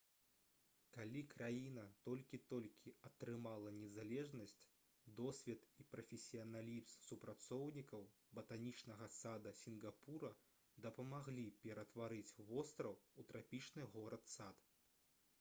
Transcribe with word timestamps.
калі 0.95 1.19
краіна 1.31 1.81
толькі-толькі 2.05 2.93
атрымала 3.09 3.73
незалежнасць 3.81 4.55
досвед 5.19 5.67
і 5.83 5.85
прафесіяналізм 5.91 6.95
супрацоўнікаў 7.09 8.07
батанічнага 8.39 9.11
сада 9.19 9.53
сінгапура 9.61 10.33
дапамаглі 10.89 11.45
ператварыць 11.67 12.35
востраў 12.49 12.99
у 13.23 13.29
трапічны 13.33 13.89
горад-сад 13.99 14.69